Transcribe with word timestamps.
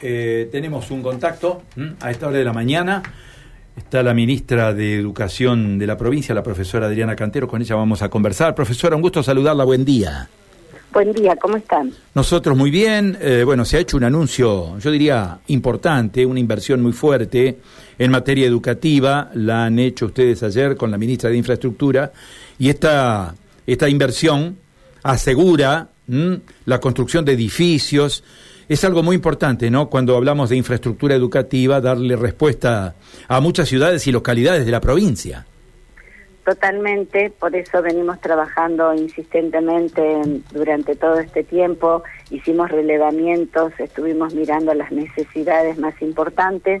eh, 0.00 0.48
tenemos 0.50 0.90
un 0.90 1.02
contacto 1.02 1.62
a 2.00 2.10
esta 2.10 2.28
hora 2.28 2.38
de 2.38 2.44
la 2.44 2.52
mañana. 2.52 3.02
Está 3.76 4.02
la 4.02 4.14
ministra 4.14 4.74
de 4.74 4.96
Educación 4.96 5.78
de 5.78 5.86
la 5.86 5.96
provincia, 5.96 6.34
la 6.34 6.42
profesora 6.42 6.86
Adriana 6.86 7.16
Cantero. 7.16 7.48
Con 7.48 7.62
ella 7.62 7.76
vamos 7.76 8.02
a 8.02 8.08
conversar. 8.08 8.54
Profesora, 8.54 8.96
un 8.96 9.02
gusto 9.02 9.22
saludarla. 9.22 9.64
Buen 9.64 9.84
día. 9.84 10.28
Buen 10.92 11.12
día, 11.12 11.36
¿cómo 11.36 11.56
están? 11.56 11.92
Nosotros 12.14 12.56
muy 12.56 12.70
bien. 12.70 13.16
Eh, 13.20 13.44
bueno, 13.44 13.64
se 13.64 13.76
ha 13.76 13.80
hecho 13.80 13.96
un 13.96 14.02
anuncio, 14.02 14.76
yo 14.78 14.90
diría, 14.90 15.38
importante, 15.46 16.26
una 16.26 16.40
inversión 16.40 16.82
muy 16.82 16.92
fuerte 16.92 17.58
en 17.96 18.10
materia 18.10 18.46
educativa. 18.46 19.30
La 19.34 19.66
han 19.66 19.78
hecho 19.78 20.06
ustedes 20.06 20.42
ayer 20.42 20.76
con 20.76 20.90
la 20.90 20.98
ministra 20.98 21.30
de 21.30 21.36
Infraestructura. 21.36 22.12
Y 22.58 22.70
esta, 22.70 23.34
esta 23.66 23.88
inversión 23.88 24.58
asegura 25.04 25.88
la 26.64 26.80
construcción 26.80 27.24
de 27.24 27.32
edificios. 27.34 28.24
Es 28.70 28.84
algo 28.84 29.02
muy 29.02 29.16
importante, 29.16 29.68
¿no? 29.68 29.90
Cuando 29.90 30.16
hablamos 30.16 30.48
de 30.48 30.56
infraestructura 30.56 31.16
educativa, 31.16 31.80
darle 31.80 32.14
respuesta 32.14 32.94
a 33.26 33.40
muchas 33.40 33.68
ciudades 33.68 34.06
y 34.06 34.12
localidades 34.12 34.64
de 34.64 34.70
la 34.70 34.80
provincia. 34.80 35.44
Totalmente, 36.44 37.32
por 37.36 37.56
eso 37.56 37.82
venimos 37.82 38.20
trabajando 38.20 38.94
insistentemente 38.94 40.22
durante 40.52 40.94
todo 40.94 41.18
este 41.18 41.42
tiempo, 41.42 42.04
hicimos 42.30 42.70
relevamientos, 42.70 43.72
estuvimos 43.80 44.36
mirando 44.36 44.72
las 44.72 44.92
necesidades 44.92 45.76
más 45.76 46.00
importantes 46.00 46.80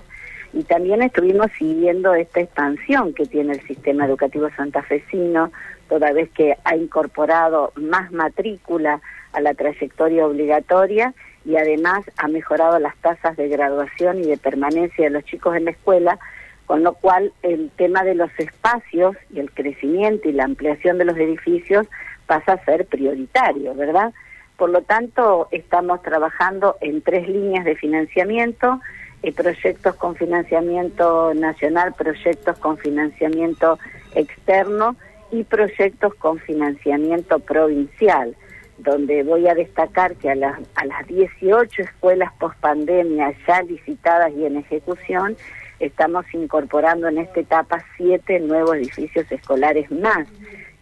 y 0.52 0.62
también 0.62 1.02
estuvimos 1.02 1.50
siguiendo 1.58 2.14
esta 2.14 2.38
expansión 2.38 3.14
que 3.14 3.26
tiene 3.26 3.54
el 3.54 3.66
sistema 3.66 4.06
educativo 4.06 4.48
santafesino, 4.56 5.50
toda 5.88 6.12
vez 6.12 6.30
que 6.30 6.54
ha 6.62 6.76
incorporado 6.76 7.72
más 7.74 8.12
matrícula 8.12 9.00
a 9.32 9.40
la 9.40 9.54
trayectoria 9.54 10.24
obligatoria 10.24 11.14
y 11.44 11.56
además 11.56 12.04
ha 12.16 12.28
mejorado 12.28 12.78
las 12.78 12.96
tasas 12.96 13.36
de 13.36 13.48
graduación 13.48 14.20
y 14.20 14.24
de 14.24 14.36
permanencia 14.36 15.04
de 15.04 15.10
los 15.10 15.24
chicos 15.24 15.56
en 15.56 15.64
la 15.64 15.70
escuela, 15.72 16.18
con 16.66 16.82
lo 16.82 16.94
cual 16.94 17.32
el 17.42 17.70
tema 17.76 18.04
de 18.04 18.14
los 18.14 18.30
espacios 18.38 19.16
y 19.34 19.40
el 19.40 19.50
crecimiento 19.50 20.28
y 20.28 20.32
la 20.32 20.44
ampliación 20.44 20.98
de 20.98 21.04
los 21.04 21.16
edificios 21.16 21.86
pasa 22.26 22.52
a 22.52 22.64
ser 22.64 22.86
prioritario, 22.86 23.74
¿verdad? 23.74 24.12
Por 24.56 24.70
lo 24.70 24.82
tanto, 24.82 25.48
estamos 25.50 26.02
trabajando 26.02 26.76
en 26.80 27.00
tres 27.02 27.26
líneas 27.26 27.64
de 27.64 27.76
financiamiento, 27.76 28.80
eh, 29.22 29.32
proyectos 29.32 29.96
con 29.96 30.14
financiamiento 30.16 31.34
nacional, 31.34 31.94
proyectos 31.94 32.58
con 32.58 32.78
financiamiento 32.78 33.78
externo 34.14 34.96
y 35.32 35.44
proyectos 35.44 36.14
con 36.14 36.38
financiamiento 36.38 37.38
provincial 37.38 38.36
donde 38.82 39.22
voy 39.22 39.46
a 39.48 39.54
destacar 39.54 40.16
que 40.16 40.30
a 40.30 40.34
las, 40.34 40.58
a 40.74 40.84
las 40.84 41.06
18 41.06 41.82
escuelas 41.82 42.32
post 42.38 42.58
pandemia 42.60 43.34
ya 43.46 43.62
licitadas 43.62 44.32
y 44.36 44.44
en 44.44 44.56
ejecución, 44.56 45.36
estamos 45.78 46.24
incorporando 46.32 47.08
en 47.08 47.18
esta 47.18 47.40
etapa 47.40 47.84
siete 47.96 48.40
nuevos 48.40 48.76
edificios 48.76 49.30
escolares 49.30 49.90
más. 49.90 50.28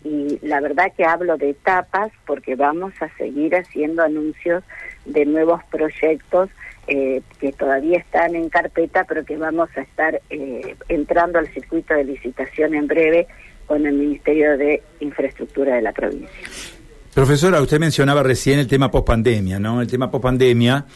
Y 0.05 0.39
la 0.43 0.61
verdad 0.61 0.93
que 0.97 1.05
hablo 1.05 1.37
de 1.37 1.51
etapas 1.51 2.11
porque 2.27 2.55
vamos 2.55 2.93
a 3.01 3.09
seguir 3.17 3.57
haciendo 3.57 4.03
anuncios 4.03 4.63
de 5.05 5.27
nuevos 5.27 5.63
proyectos 5.65 6.51
eh, 6.87 7.21
que 7.41 7.53
todavía 7.53 7.99
están 7.99 8.35
en 8.35 8.49
carpeta, 8.49 9.05
pero 9.05 9.25
que 9.25 9.37
vamos 9.37 9.69
a 9.77 9.83
estar 9.83 10.21
eh, 10.31 10.77
entrando 10.89 11.39
al 11.39 11.49
circuito 11.49 11.95
de 11.95 12.05
licitación 12.05 12.75
en 12.75 12.87
breve 12.87 13.27
con 13.67 13.87
el 13.87 13.95
Ministerio 13.95 14.57
de 14.57 14.83
Infraestructura 15.01 15.77
de 15.77 15.83
la 15.83 15.93
provincia. 15.93 16.31
Profesora, 17.15 17.61
usted 17.61 17.81
mencionaba 17.81 18.23
recién 18.23 18.59
el 18.59 18.67
tema 18.67 18.91
pospandemia, 18.91 19.59
¿no? 19.59 19.81
El 19.81 19.89
tema 19.89 20.11
pospandemia 20.11 20.87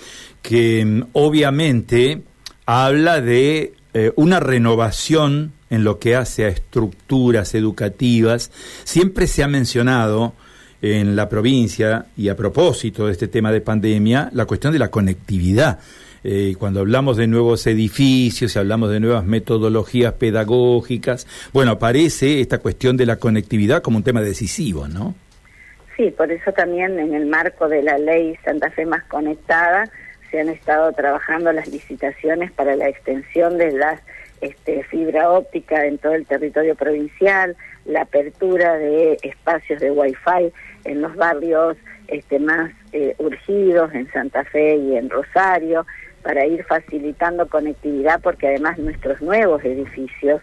que 0.41 0.85
mm, 0.85 1.03
obviamente 1.13 2.23
habla 2.67 3.21
de 3.21 3.75
eh, 3.95 4.13
una 4.17 4.41
renovación 4.41 5.53
en 5.71 5.85
lo 5.85 5.99
que 5.99 6.17
hace 6.17 6.45
a 6.45 6.49
estructuras 6.49 7.55
educativas. 7.55 8.51
Siempre 8.85 9.27
se 9.27 9.43
ha 9.43 9.49
mencionado 9.49 10.35
en 10.83 11.15
la 11.15 11.29
provincia, 11.29 12.07
y 12.17 12.29
a 12.29 12.37
propósito 12.37 13.07
de 13.07 13.13
este 13.13 13.29
tema 13.29 13.53
de 13.53 13.61
pandemia, 13.61 14.31
la 14.33 14.47
cuestión 14.47 14.73
de 14.73 14.81
la 14.81 14.91
conectividad. 14.91 15.79
Eh, 16.25 16.55
cuando 16.59 16.81
hablamos 16.81 17.17
de 17.17 17.27
nuevos 17.27 17.67
edificios, 17.67 18.55
y 18.55 18.59
hablamos 18.59 18.91
de 18.91 19.01
nuevas 19.01 19.25
metodologías 19.25 20.15
pedagógicas, 20.15 21.27
bueno, 21.53 21.73
aparece 21.73 22.41
esta 22.41 22.59
cuestión 22.59 22.97
de 22.97 23.07
la 23.07 23.17
conectividad 23.17 23.81
como 23.81 23.97
un 23.97 24.03
tema 24.03 24.21
decisivo, 24.23 24.89
¿no? 24.89 25.15
Sí, 25.97 26.11
por 26.11 26.31
eso 26.33 26.53
también 26.53 26.99
en 26.99 27.15
el 27.15 27.27
marco 27.27 27.69
de 27.69 27.83
la 27.83 27.99
ley 27.99 28.37
Santa 28.45 28.71
Fe 28.71 28.87
Más 28.87 29.03
Conectada 29.05 29.85
se 30.31 30.41
han 30.41 30.49
estado 30.49 30.93
trabajando 30.93 31.53
las 31.53 31.69
licitaciones 31.69 32.51
para 32.53 32.75
la 32.75 32.89
extensión 32.89 33.59
de 33.59 33.73
las 33.73 34.01
este, 34.41 34.83
fibra 34.85 35.31
óptica 35.31 35.85
en 35.87 35.99
todo 35.99 36.15
el 36.15 36.27
territorio 36.27 36.75
provincial, 36.75 37.57
la 37.85 38.03
apertura 38.03 38.77
de 38.77 39.19
espacios 39.23 39.81
de 39.81 39.91
Wi-Fi 39.91 40.53
en 40.85 41.03
los 41.03 41.15
barrios 41.15 41.77
este, 42.09 42.39
más 42.39 42.73
eh, 42.93 43.15
urgidos, 43.19 43.95
en 43.95 44.11
Santa 44.11 44.45
Fe 44.45 44.77
y 44.77 44.97
en 44.97 45.11
Rosario, 45.11 45.87
para 46.23 46.47
ir 46.47 46.65
facilitando 46.65 47.47
conectividad, 47.49 48.21
porque 48.21 48.49
además 48.49 48.79
nuestros 48.79 49.21
nuevos 49.23 49.63
edificios, 49.65 50.41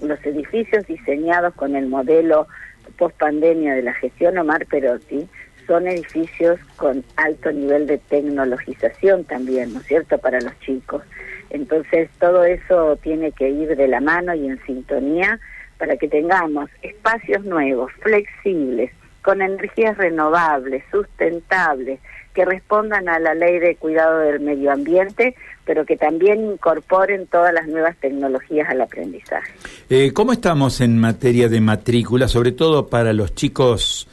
los 0.00 0.24
edificios 0.24 0.86
diseñados 0.86 1.54
con 1.54 1.74
el 1.74 1.86
modelo 1.86 2.46
post 2.90 3.16
pandemia 3.16 3.74
de 3.74 3.82
la 3.82 3.94
gestión 3.94 4.38
Omar 4.38 4.66
Perotti 4.66 5.28
son 5.66 5.86
edificios 5.86 6.58
con 6.76 7.04
alto 7.16 7.52
nivel 7.52 7.86
de 7.86 7.98
tecnologización 7.98 9.24
también, 9.24 9.72
¿no 9.72 9.80
es 9.80 9.86
cierto?, 9.86 10.18
para 10.18 10.40
los 10.40 10.58
chicos. 10.60 11.02
Entonces, 11.50 12.08
todo 12.18 12.44
eso 12.44 12.96
tiene 12.96 13.32
que 13.32 13.48
ir 13.50 13.76
de 13.76 13.88
la 13.88 14.00
mano 14.00 14.34
y 14.34 14.46
en 14.46 14.60
sintonía 14.64 15.38
para 15.78 15.96
que 15.96 16.08
tengamos 16.08 16.70
espacios 16.82 17.44
nuevos, 17.44 17.92
flexibles, 18.00 18.90
con 19.22 19.42
energías 19.42 19.96
renovables, 19.96 20.84
sustentables, 20.90 22.00
que 22.34 22.44
respondan 22.44 23.08
a 23.08 23.18
la 23.18 23.34
ley 23.34 23.58
de 23.58 23.76
cuidado 23.76 24.18
del 24.18 24.40
medio 24.40 24.70
ambiente, 24.70 25.34
pero 25.64 25.84
que 25.84 25.96
también 25.96 26.52
incorporen 26.52 27.26
todas 27.26 27.52
las 27.52 27.66
nuevas 27.66 27.96
tecnologías 27.96 28.68
al 28.68 28.80
aprendizaje. 28.80 29.52
Eh, 29.88 30.12
¿Cómo 30.12 30.32
estamos 30.32 30.80
en 30.80 30.98
materia 30.98 31.48
de 31.48 31.60
matrícula, 31.60 32.28
sobre 32.28 32.52
todo 32.52 32.86
para 32.88 33.12
los 33.12 33.34
chicos 33.34 34.08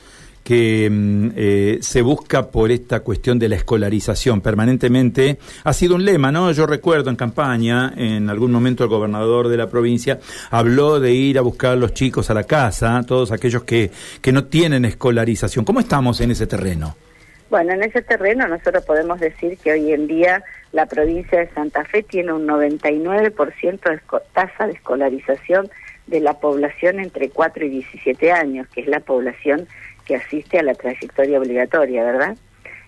que 0.47 0.87
mm, 0.89 1.31
eh, 1.35 1.77
se 1.81 2.01
busca 2.01 2.47
por 2.49 2.71
esta 2.71 3.01
cuestión 3.01 3.37
de 3.37 3.49
la 3.49 3.57
escolarización 3.57 4.39
permanentemente. 4.39 5.39
Ha 5.65 5.73
sido 5.73 5.95
un 5.95 6.05
lema, 6.05 6.31
¿no? 6.31 6.49
Yo 6.53 6.65
recuerdo 6.65 7.09
en 7.09 7.17
campaña, 7.17 7.91
en 7.97 8.29
algún 8.29 8.53
momento 8.53 8.85
el 8.85 8.89
gobernador 8.89 9.49
de 9.49 9.57
la 9.57 9.67
provincia 9.67 10.19
habló 10.49 11.01
de 11.01 11.11
ir 11.11 11.37
a 11.37 11.41
buscar 11.41 11.73
a 11.73 11.75
los 11.75 11.93
chicos 11.93 12.29
a 12.29 12.33
la 12.33 12.45
casa, 12.45 13.01
todos 13.05 13.33
aquellos 13.33 13.65
que, 13.65 13.91
que 14.21 14.31
no 14.31 14.45
tienen 14.45 14.85
escolarización. 14.85 15.65
¿Cómo 15.65 15.81
estamos 15.81 16.21
en 16.21 16.31
ese 16.31 16.47
terreno? 16.47 16.95
Bueno, 17.49 17.73
en 17.73 17.83
ese 17.83 18.01
terreno 18.01 18.47
nosotros 18.47 18.85
podemos 18.85 19.19
decir 19.19 19.57
que 19.57 19.73
hoy 19.73 19.91
en 19.91 20.07
día 20.07 20.45
la 20.71 20.85
provincia 20.85 21.39
de 21.39 21.49
Santa 21.49 21.83
Fe 21.83 22.03
tiene 22.03 22.31
un 22.31 22.47
99% 22.47 23.81
de 23.81 23.99
tasa 24.31 24.67
de 24.67 24.71
escolarización 24.71 25.69
de 26.05 26.21
la 26.21 26.35
población 26.35 27.01
entre 27.01 27.31
4 27.31 27.65
y 27.65 27.69
17 27.69 28.31
años, 28.31 28.65
que 28.69 28.79
es 28.79 28.87
la 28.87 29.01
población 29.01 29.67
que 30.07 30.15
asiste 30.15 30.59
a 30.59 30.63
la 30.63 30.73
trayectoria 30.73 31.39
obligatoria, 31.39 32.03
¿verdad? 32.03 32.37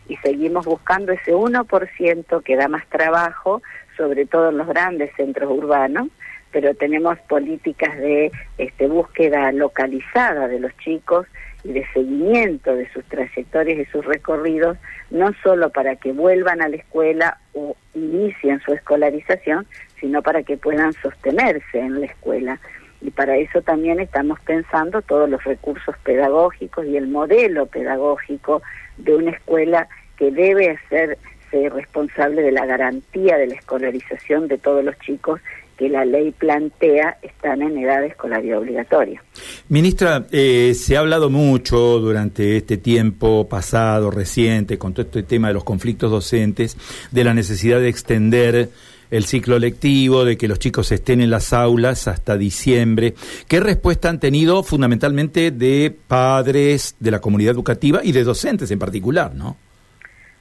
Y 0.08 0.16
seguimos 0.18 0.66
buscando 0.66 1.12
ese 1.12 1.34
1% 1.34 2.44
que 2.44 2.56
da 2.56 2.68
más 2.68 2.88
trabajo, 2.88 3.62
sobre 3.98 4.26
todo 4.26 4.50
en 4.50 4.58
los 4.58 4.68
grandes 4.68 5.12
centros 5.16 5.52
urbanos, 5.52 6.08
pero 6.52 6.74
tenemos 6.74 7.20
políticas 7.28 7.96
de 7.98 8.32
este, 8.58 8.88
búsqueda 8.88 9.52
localizada 9.52 10.48
de 10.48 10.60
los 10.60 10.76
chicos 10.78 11.28
y 11.64 11.74
de 11.74 11.86
seguimiento 11.94 12.74
de 12.74 12.90
sus 12.92 13.04
trayectorias 13.06 13.78
y 13.80 13.86
sus 13.92 14.06
recorridos, 14.06 14.78
no 15.12 15.32
solo 15.44 15.70
para 15.70 15.98
que 15.98 16.14
vuelvan 16.14 16.62
a 16.62 16.70
la 16.70 16.78
escuela 16.78 17.38
o 17.54 17.76
inicien 17.94 18.62
su 18.62 18.74
escolarización, 18.74 19.68
sino 20.00 20.22
para 20.24 20.42
que 20.44 20.58
puedan 20.58 20.94
sostenerse 20.94 21.80
en 21.80 22.00
la 22.00 22.06
escuela. 22.08 22.60
Y 23.02 23.12
para 23.12 23.38
eso 23.38 23.62
también 23.62 24.00
estamos 24.00 24.40
pensando 24.42 25.02
todos 25.02 25.30
los 25.30 25.44
recursos 25.44 25.96
pedagógicos 26.04 26.86
y 26.86 26.98
el 26.98 27.08
modelo 27.08 27.66
pedagógico 27.66 28.62
de 28.98 29.16
una 29.16 29.32
escuela 29.32 29.88
que 30.18 30.32
debe 30.32 30.72
hacerse 30.72 31.70
responsable 31.70 32.42
de 32.42 32.52
la 32.52 32.66
garantía 32.66 33.38
de 33.38 33.48
la 33.48 33.56
escolarización 33.56 34.48
de 34.48 34.58
todos 34.58 34.84
los 34.84 34.98
chicos 35.00 35.40
que 35.80 35.88
la 35.88 36.04
ley 36.04 36.32
plantea 36.32 37.18
están 37.22 37.62
en 37.62 37.78
edad 37.78 38.04
escolaria 38.04 38.60
obligatoria. 38.60 39.24
Ministra, 39.70 40.26
eh, 40.30 40.74
se 40.76 40.98
ha 40.98 41.00
hablado 41.00 41.30
mucho 41.30 42.00
durante 42.00 42.58
este 42.58 42.76
tiempo 42.76 43.48
pasado, 43.48 44.12
reciente, 44.12 44.78
con 44.78 44.94
todo 44.94 45.06
este 45.06 45.24
tema 45.24 45.48
de 45.48 45.54
los 45.54 45.64
conflictos 45.64 46.12
docentes, 46.12 46.76
de 47.12 47.24
la 47.24 47.34
necesidad 47.34 47.80
de 47.80 47.88
extender 47.88 48.70
el 49.12 49.26
ciclo 49.26 49.60
lectivo, 49.60 50.26
de 50.26 50.38
que 50.38 50.48
los 50.48 50.60
chicos 50.60 50.92
estén 50.92 51.22
en 51.22 51.30
las 51.30 51.54
aulas 51.54 52.08
hasta 52.08 52.38
diciembre. 52.38 53.14
¿Qué 53.48 53.60
respuesta 53.60 54.10
han 54.10 54.20
tenido 54.20 54.64
fundamentalmente 54.64 55.52
de 55.52 55.96
padres, 56.08 56.96
de 57.00 57.12
la 57.12 57.20
comunidad 57.20 57.54
educativa 57.54 58.02
y 58.04 58.12
de 58.12 58.24
docentes 58.24 58.70
en 58.72 58.80
particular, 58.80 59.34
no? 59.34 59.58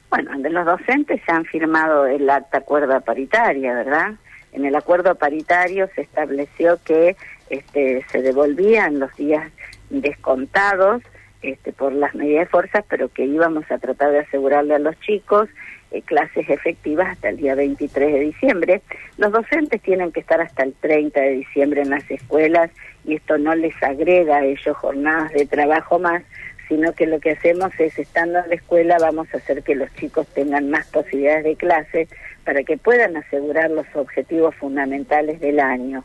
Bueno, 0.09 0.31
de 0.39 0.49
los 0.49 0.65
docentes 0.65 1.21
se 1.25 1.31
han 1.31 1.45
firmado 1.45 2.05
el 2.07 2.29
acta 2.29 2.59
acuerdo 2.59 2.99
paritaria, 3.01 3.73
¿verdad? 3.73 4.13
En 4.51 4.65
el 4.65 4.75
acuerdo 4.75 5.15
paritario 5.15 5.87
se 5.93 6.01
estableció 6.01 6.79
que 6.83 7.15
este, 7.49 8.03
se 8.11 8.21
devolvían 8.21 8.99
los 8.99 9.15
días 9.15 9.51
descontados 9.89 11.03
este, 11.41 11.71
por 11.71 11.93
las 11.93 12.13
medidas 12.15 12.45
de 12.45 12.51
fuerza, 12.51 12.83
pero 12.89 13.09
que 13.09 13.25
íbamos 13.25 13.69
a 13.71 13.77
tratar 13.77 14.11
de 14.11 14.19
asegurarle 14.19 14.75
a 14.75 14.79
los 14.79 14.99
chicos 14.99 15.47
eh, 15.91 16.01
clases 16.01 16.49
efectivas 16.49 17.09
hasta 17.09 17.29
el 17.29 17.37
día 17.37 17.55
23 17.55 18.13
de 18.13 18.19
diciembre. 18.19 18.81
Los 19.17 19.31
docentes 19.31 19.81
tienen 19.81 20.11
que 20.11 20.19
estar 20.19 20.41
hasta 20.41 20.63
el 20.63 20.73
30 20.73 21.19
de 21.19 21.29
diciembre 21.31 21.81
en 21.81 21.91
las 21.91 22.09
escuelas 22.11 22.71
y 23.05 23.15
esto 23.15 23.37
no 23.37 23.55
les 23.55 23.73
agrega 23.81 24.37
a 24.37 24.45
ellos 24.45 24.75
jornadas 24.77 25.31
de 25.31 25.45
trabajo 25.45 25.97
más, 25.97 26.23
sino 26.67 26.93
que 26.93 27.07
lo 27.07 27.19
que 27.19 27.31
hacemos 27.31 27.71
es, 27.79 27.97
estando 27.97 28.39
en 28.39 28.49
la 28.49 28.55
escuela, 28.55 28.97
vamos 28.99 29.27
a 29.33 29.37
hacer 29.37 29.63
que 29.63 29.75
los 29.75 29.93
chicos 29.95 30.27
tengan 30.27 30.69
más 30.69 30.87
posibilidades 30.87 31.43
de 31.43 31.55
clase 31.55 32.07
para 32.43 32.63
que 32.63 32.77
puedan 32.77 33.17
asegurar 33.17 33.71
los 33.71 33.87
objetivos 33.95 34.55
fundamentales 34.55 35.39
del 35.39 35.59
año. 35.59 36.03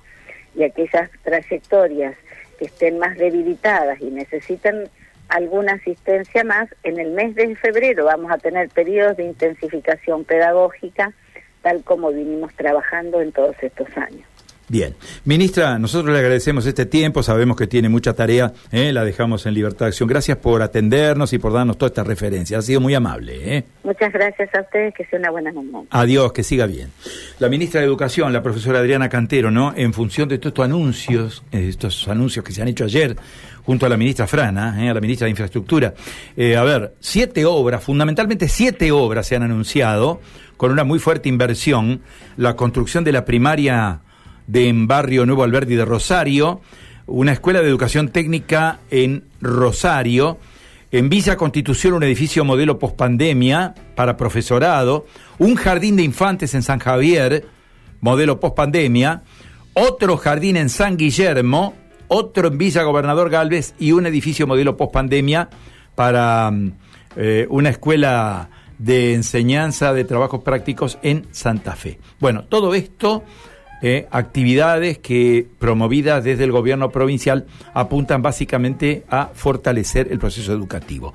Y 0.54 0.62
aquellas 0.62 1.10
trayectorias 1.22 2.16
que 2.58 2.66
estén 2.66 2.98
más 2.98 3.19
debilitadas 3.19 4.00
y 4.00 4.10
necesitan 4.10 4.84
alguna 5.29 5.73
asistencia 5.75 6.44
más, 6.44 6.69
en 6.82 6.99
el 6.99 7.11
mes 7.11 7.35
de 7.35 7.56
febrero 7.56 8.05
vamos 8.05 8.31
a 8.31 8.38
tener 8.38 8.69
periodos 8.69 9.17
de 9.17 9.25
intensificación 9.25 10.25
pedagógica, 10.25 11.12
tal 11.62 11.82
como 11.82 12.12
vinimos 12.12 12.55
trabajando 12.55 13.21
en 13.21 13.32
todos 13.32 13.56
estos 13.62 13.88
años. 13.97 14.33
Bien. 14.69 14.94
Ministra, 15.26 15.78
nosotros 15.78 16.12
le 16.12 16.20
agradecemos 16.20 16.64
este 16.64 16.87
tiempo, 16.87 17.22
sabemos 17.22 17.56
que 17.56 17.66
tiene 17.66 17.90
mucha 17.90 18.14
tarea, 18.14 18.52
¿eh? 18.72 18.93
la 18.93 19.05
dejamos 19.05 19.44
en 19.44 19.52
libertad 19.52 19.87
de 19.87 19.88
acción. 19.88 20.08
Gracias 20.08 20.38
por 20.38 20.62
atendernos 20.62 21.34
y 21.34 21.38
por 21.38 21.52
darnos 21.52 21.76
toda 21.76 21.88
esta 21.88 22.02
referencia. 22.02 22.58
Ha 22.58 22.62
sido 22.62 22.81
muy 22.81 22.94
amable. 22.94 23.56
¿eh? 23.56 23.64
Muchas 23.82 24.11
gracias 24.11 24.49
a 24.55 24.62
ustedes, 24.62 24.94
que 24.94 25.05
sea 25.05 25.19
una 25.19 25.31
buena 25.31 25.52
mañana. 25.52 25.84
Adiós, 25.90 26.32
que 26.32 26.43
siga 26.43 26.66
bien. 26.66 26.88
La 27.40 27.50
ministra 27.50 27.81
de 27.81 27.87
Educación, 27.87 28.32
la 28.32 28.43
profesora 28.43 28.78
Adriana 28.78 29.11
Cantero, 29.11 29.50
¿no? 29.50 29.75
En 29.76 29.93
función 29.93 30.31
de 30.31 30.38
todos 30.38 30.52
estos 30.52 30.64
anuncios, 30.64 31.44
eh, 31.52 31.67
estos 31.69 32.08
anuncios 32.08 32.43
que 32.43 32.52
se 32.52 32.62
han 32.62 32.69
hecho 32.69 32.84
ayer 32.84 33.17
junto 33.67 33.84
a 33.84 33.88
la 33.90 33.99
ministra 33.99 34.26
Frana, 34.26 34.82
¿eh? 34.82 34.88
a 34.88 34.94
la 34.94 35.00
ministra 35.00 35.26
de 35.26 35.31
Infraestructura. 35.31 35.93
a 36.37 36.62
ver, 36.62 36.94
siete 37.00 37.44
obras, 37.44 37.82
fundamentalmente 37.82 38.49
siete 38.49 38.93
obras 38.93 39.26
se 39.26 39.37
han 39.37 39.43
anunciado 39.43 40.20
con 40.56 40.70
una 40.70 40.84
muy 40.84 40.99
fuerte 40.99 41.28
inversión. 41.28 42.00
La 42.37 42.56
construcción 42.56 43.05
de 43.05 43.12
la 43.12 43.25
primaria 43.25 44.00
de 44.46 44.69
en 44.69 44.87
Barrio 44.87 45.26
Nuevo 45.26 45.43
Alberdi 45.43 45.75
de 45.75 45.85
Rosario, 45.85 46.61
una 47.06 47.32
escuela 47.32 47.61
de 47.61 47.69
educación 47.69 48.08
técnica 48.08 48.81
en 48.91 49.25
Rosario, 49.41 50.38
en 50.91 51.08
Villa 51.08 51.37
Constitución 51.37 51.94
un 51.94 52.02
edificio 52.02 52.44
modelo 52.44 52.79
pospandemia 52.79 53.75
para 53.94 54.17
profesorado, 54.17 55.06
un 55.38 55.56
jardín 55.56 55.96
de 55.96 56.02
infantes 56.02 56.55
en 56.55 56.62
San 56.62 56.79
Javier, 56.79 57.46
modelo 58.00 58.38
pospandemia, 58.38 59.23
otro 59.75 60.17
jardín 60.17 60.56
en 60.56 60.69
San 60.69 60.96
Guillermo, 60.96 61.75
otro 62.08 62.49
en 62.49 62.58
Villa 62.58 62.82
Gobernador 62.82 63.31
Galvez 63.31 63.75
y 63.79 63.93
un 63.93 64.06
edificio 64.06 64.46
modelo 64.46 64.76
pospandemia 64.76 65.49
para 65.94 66.52
eh, 67.17 67.46
una 67.50 67.70
escuela 67.70 68.50
de 68.79 69.14
enseñanza 69.14 69.93
de 69.93 70.05
trabajos 70.05 70.43
prácticos 70.43 70.99
en 71.02 71.26
Santa 71.31 71.75
Fe. 71.76 71.99
Bueno, 72.20 72.44
todo 72.44 72.75
esto 72.75 73.25
eh, 73.86 74.08
actividades 74.10 74.96
que 74.98 75.46
promovidas 75.58 76.25
desde 76.25 76.44
el 76.44 76.52
gobierno 76.52 76.90
provincial 76.90 77.44
apuntan 77.75 78.22
básicamente 78.22 79.04
a 79.10 79.28
fortalecer 79.34 80.08
el 80.10 80.19
proceso 80.19 80.54
educativo. 80.54 81.12